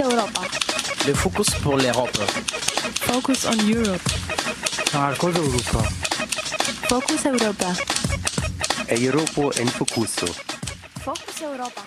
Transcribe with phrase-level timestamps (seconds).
[0.00, 0.42] Europa.
[1.06, 2.18] Le focus pour l'Europe.
[3.00, 4.00] Focus on Europe.
[4.94, 5.88] Marcos Europa.
[6.88, 7.66] Focus Europa.
[8.88, 10.26] Europa en Focuso.
[11.04, 11.82] Focus Europa.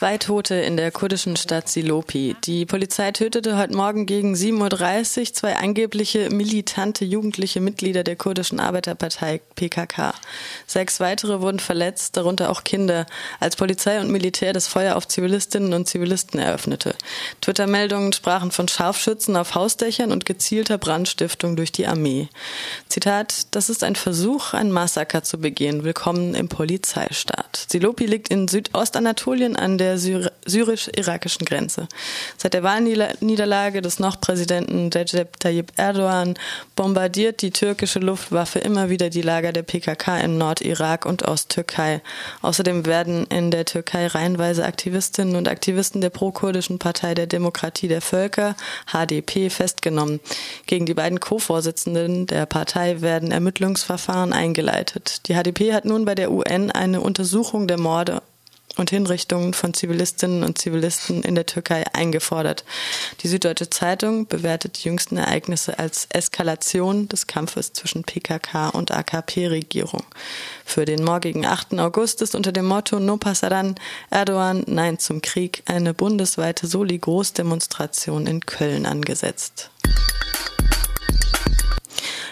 [0.00, 2.34] Zwei Tote in der kurdischen Stadt Silopi.
[2.44, 8.60] Die Polizei tötete heute Morgen gegen 7.30 Uhr zwei angebliche militante jugendliche Mitglieder der kurdischen
[8.60, 10.14] Arbeiterpartei PKK.
[10.66, 13.04] Sechs weitere wurden verletzt, darunter auch Kinder,
[13.40, 16.94] als Polizei und Militär das Feuer auf Zivilistinnen und Zivilisten eröffnete.
[17.42, 22.30] Twitter-Meldungen sprachen von Scharfschützen auf Hausdächern und gezielter Brandstiftung durch die Armee.
[22.88, 25.84] Zitat, das ist ein Versuch, ein Massaker zu begehen.
[25.84, 27.66] Willkommen im Polizeistaat.
[27.68, 31.88] Silopi liegt in Südostanatolien an der syrisch-irakischen Grenze.
[32.36, 36.34] Seit der Wahlniederlage des noch Präsidenten Recep Tayyip Erdogan
[36.76, 42.00] bombardiert die türkische Luftwaffe immer wieder die Lager der PKK in Nordirak und Osttürkei.
[42.42, 48.00] Außerdem werden in der Türkei reihenweise Aktivistinnen und Aktivisten der pro-kurdischen Partei der Demokratie der
[48.00, 50.20] Völker, HDP, festgenommen.
[50.66, 55.28] Gegen die beiden Co-Vorsitzenden der Partei werden Ermittlungsverfahren eingeleitet.
[55.28, 58.22] Die HDP hat nun bei der UN eine Untersuchung der Morde
[58.80, 62.64] und Hinrichtungen von Zivilistinnen und Zivilisten in der Türkei eingefordert.
[63.20, 70.02] Die Süddeutsche Zeitung bewertet die jüngsten Ereignisse als Eskalation des Kampfes zwischen PKK und AKP-Regierung.
[70.64, 71.78] Für den morgigen 8.
[71.78, 73.74] August ist unter dem Motto No Passaran
[74.10, 79.70] Erdogan Nein zum Krieg eine bundesweite Soli-Großdemonstration in Köln angesetzt.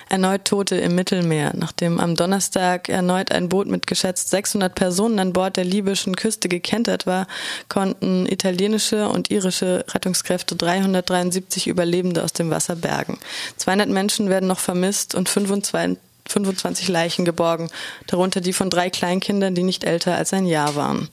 [0.09, 1.53] Erneut Tote im Mittelmeer.
[1.55, 6.49] Nachdem am Donnerstag erneut ein Boot mit geschätzt 600 Personen an Bord der libyschen Küste
[6.49, 7.27] gekentert war,
[7.69, 13.19] konnten italienische und irische Rettungskräfte 373 Überlebende aus dem Wasser bergen.
[13.57, 15.99] 200 Menschen werden noch vermisst und 25
[16.29, 17.69] 25 Leichen geborgen,
[18.07, 21.09] darunter die von drei Kleinkindern, die nicht älter als ein Jahr waren.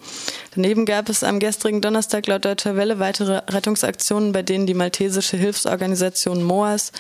[0.54, 5.38] Daneben gab es am gestrigen Donnerstag laut Deutscher Welle weitere Rettungsaktionen, bei denen die maltesische
[5.38, 6.92] Hilfsorganisation MOAS,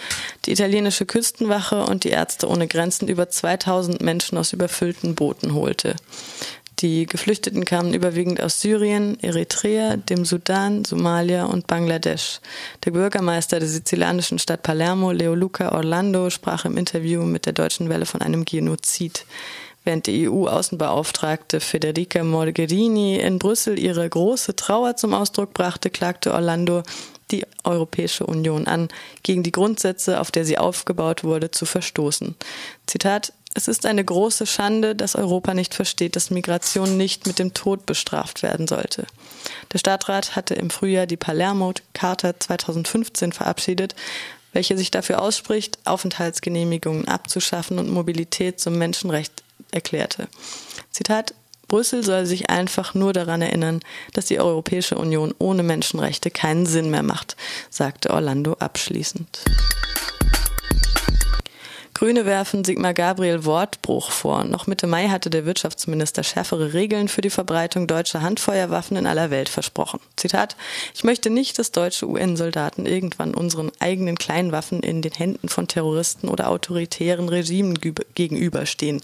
[0.46, 5.96] die italienische Küstenwache und die Ärzte ohne Grenzen über 2000 Menschen aus überfüllten Booten holte.
[6.80, 12.42] Die Geflüchteten kamen überwiegend aus Syrien, Eritrea, dem Sudan, Somalia und Bangladesch.
[12.84, 17.88] Der Bürgermeister der sizilanischen Stadt Palermo, Leo Luca Orlando, sprach im Interview mit der Deutschen
[17.88, 19.26] Welle von einem Genozid.
[19.86, 26.84] Während die EU-Außenbeauftragte Federica Mogherini in Brüssel ihre große Trauer zum Ausdruck brachte, klagte Orlando
[27.32, 28.90] die Europäische Union an,
[29.24, 32.36] gegen die Grundsätze, auf der sie aufgebaut wurde, zu verstoßen.
[32.86, 37.54] Zitat es ist eine große Schande, dass Europa nicht versteht, dass Migration nicht mit dem
[37.54, 39.08] Tod bestraft werden sollte.
[39.72, 43.96] Der Stadtrat hatte im Frühjahr die Palermo-Charta 2015 verabschiedet,
[44.52, 50.28] welche sich dafür ausspricht, Aufenthaltsgenehmigungen abzuschaffen und Mobilität zum Menschenrecht erklärte.
[50.92, 51.34] Zitat
[51.68, 53.80] Brüssel soll sich einfach nur daran erinnern,
[54.14, 57.38] dass die Europäische Union ohne Menschenrechte keinen Sinn mehr macht,
[57.70, 59.40] sagte Orlando abschließend.
[61.96, 64.44] Grüne werfen Sigmar Gabriel Wortbruch vor.
[64.44, 69.32] Noch Mitte Mai hatte der Wirtschaftsminister schärfere Regeln für die Verbreitung deutscher Handfeuerwaffen in aller
[69.32, 70.02] Welt versprochen.
[70.18, 70.58] Zitat,
[70.94, 76.28] ich möchte nicht, dass deutsche UN-Soldaten irgendwann unseren eigenen Kleinwaffen in den Händen von Terroristen
[76.28, 77.80] oder autoritären Regimen
[78.14, 79.02] gegenüberstehen,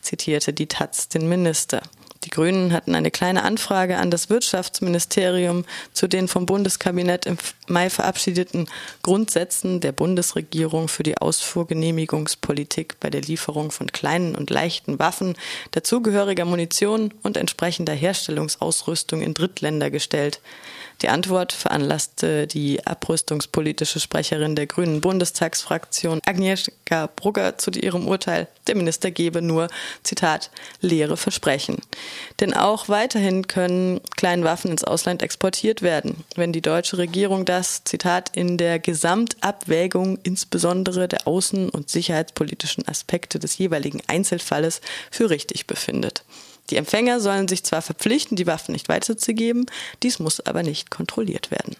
[0.00, 1.82] zitierte die Taz den Minister.
[2.24, 7.90] Die Grünen hatten eine kleine Anfrage an das Wirtschaftsministerium zu den vom Bundeskabinett im Mai
[7.90, 8.68] verabschiedeten
[9.02, 15.36] Grundsätzen der Bundesregierung für die Ausfuhrgenehmigungspolitik bei der Lieferung von kleinen und leichten Waffen,
[15.70, 20.40] dazugehöriger Munition und entsprechender Herstellungsausrüstung in Drittländer gestellt.
[21.00, 28.74] Die Antwort veranlasste die abrüstungspolitische Sprecherin der Grünen Bundestagsfraktion Agnieszka Brugger zu ihrem Urteil, der
[28.74, 29.68] Minister gebe nur,
[30.02, 30.50] Zitat,
[30.80, 31.76] leere Versprechen.
[32.40, 38.36] Denn auch weiterhin können Kleinwaffen ins Ausland exportiert werden, wenn die deutsche Regierung das, Zitat,
[38.36, 44.80] in der Gesamtabwägung insbesondere der außen- und sicherheitspolitischen Aspekte des jeweiligen Einzelfalles
[45.12, 46.24] für richtig befindet.
[46.70, 49.66] Die Empfänger sollen sich zwar verpflichten, die Waffen nicht weiterzugeben,
[50.02, 51.76] dies muss aber nicht kontrolliert werden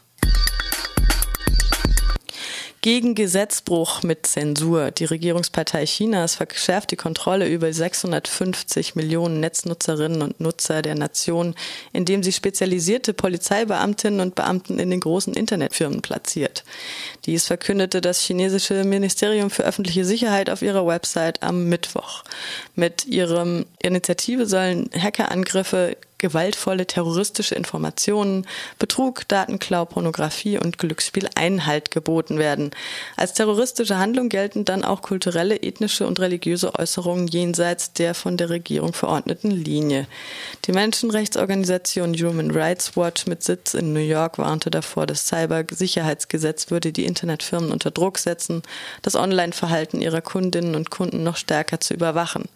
[2.88, 4.93] gegen Gesetzbruch mit Zensur.
[4.93, 11.55] Die Regierungspartei Chinas verschärft die Kontrolle über 650 Millionen Netznutzerinnen und Nutzer der Nation,
[11.93, 16.64] indem sie spezialisierte Polizeibeamtinnen und Beamten in den großen Internetfirmen platziert.
[17.26, 22.25] Dies verkündete das chinesische Ministerium für öffentliche Sicherheit auf ihrer Website am Mittwoch.
[22.75, 28.47] Mit ihrem Initiative sollen Hackerangriffe gewaltvolle terroristische Informationen,
[28.79, 32.70] Betrug, Datenklau, Pornografie und Glücksspiel Einhalt geboten werden.
[33.17, 38.50] Als terroristische Handlung gelten dann auch kulturelle, ethnische und religiöse Äußerungen jenseits der von der
[38.50, 40.06] Regierung verordneten Linie.
[40.67, 46.93] Die Menschenrechtsorganisation Human Rights Watch mit Sitz in New York warnte davor, das Cybersicherheitsgesetz würde
[46.93, 48.62] die Internetfirmen unter Druck setzen,
[49.03, 52.49] das Online-Verhalten ihrer Kundinnen und Kunden noch stärker zu überwachen.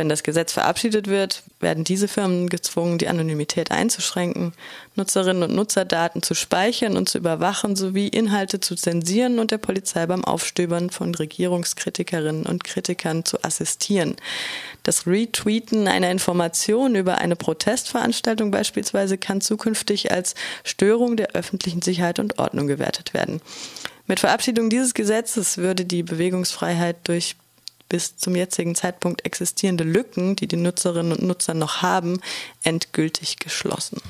[0.00, 4.54] Wenn das Gesetz verabschiedet wird, werden diese Firmen gezwungen, die Anonymität einzuschränken,
[4.94, 10.06] Nutzerinnen und Nutzerdaten zu speichern und zu überwachen sowie Inhalte zu zensieren und der Polizei
[10.06, 14.16] beim Aufstöbern von Regierungskritikerinnen und Kritikern zu assistieren.
[14.84, 22.18] Das Retweeten einer Information über eine Protestveranstaltung beispielsweise kann zukünftig als Störung der öffentlichen Sicherheit
[22.18, 23.42] und Ordnung gewertet werden.
[24.06, 27.36] Mit Verabschiedung dieses Gesetzes würde die Bewegungsfreiheit durch
[27.90, 32.20] bis zum jetzigen Zeitpunkt existierende Lücken, die die Nutzerinnen und Nutzer noch haben,
[32.62, 34.00] endgültig geschlossen.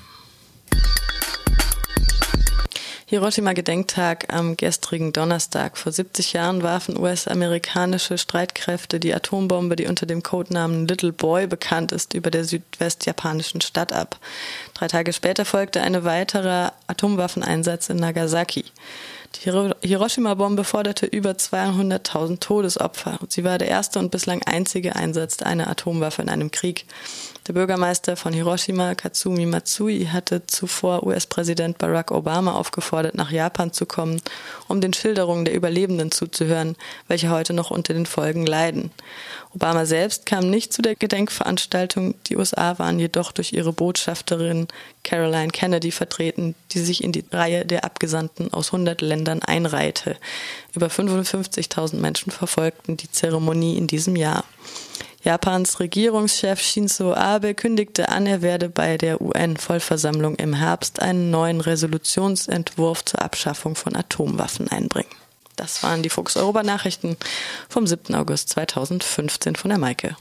[3.10, 5.76] Hiroshima-Gedenktag am gestrigen Donnerstag.
[5.76, 11.90] Vor 70 Jahren warfen US-amerikanische Streitkräfte die Atombombe, die unter dem Codenamen Little Boy bekannt
[11.90, 14.20] ist, über der südwestjapanischen Stadt ab.
[14.74, 18.66] Drei Tage später folgte ein weiterer Atomwaffeneinsatz in Nagasaki.
[19.36, 19.50] Die
[19.88, 23.18] Hiroshima-Bombe forderte über 200.000 Todesopfer.
[23.28, 26.84] Sie war der erste und bislang einzige Einsatz einer Atomwaffe in einem Krieg.
[27.46, 33.86] Der Bürgermeister von Hiroshima, Katsumi Matsui, hatte zuvor US-Präsident Barack Obama aufgefordert, nach Japan zu
[33.86, 34.20] kommen,
[34.68, 36.76] um den Schilderungen der Überlebenden zuzuhören,
[37.08, 38.90] welche heute noch unter den Folgen leiden.
[39.54, 42.14] Obama selbst kam nicht zu der Gedenkveranstaltung.
[42.26, 44.68] Die USA waren jedoch durch ihre Botschafterin
[45.10, 50.16] Caroline Kennedy vertreten, die sich in die Reihe der Abgesandten aus 100 Ländern einreihte.
[50.72, 54.44] Über 55.000 Menschen verfolgten die Zeremonie in diesem Jahr.
[55.24, 61.60] Japans Regierungschef Shinzo Abe kündigte an, er werde bei der UN-Vollversammlung im Herbst einen neuen
[61.60, 65.10] Resolutionsentwurf zur Abschaffung von Atomwaffen einbringen.
[65.56, 67.16] Das waren die Fuchs Europa Nachrichten
[67.68, 68.14] vom 7.
[68.14, 70.16] August 2015 von der Maike.